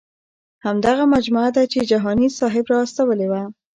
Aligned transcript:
همدغه 0.65 1.03
مجموعه 1.15 1.49
ده 1.55 1.63
چې 1.71 1.79
جهاني 1.91 2.27
صاحب 2.39 2.65
را 2.71 2.77
استولې 2.85 3.27
وه. 3.31 3.41